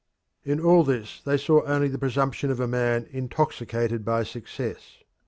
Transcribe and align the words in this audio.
In 0.43 0.59
all 0.59 0.83
this 0.83 1.21
they 1.23 1.37
saw 1.37 1.61
only 1.63 1.87
the 1.87 1.99
presumption 1.99 2.49
of 2.49 2.59
a 2.59 2.67
man 2.67 3.07
intoxicated 3.11 4.03
by 4.03 4.23
success. 4.23 5.03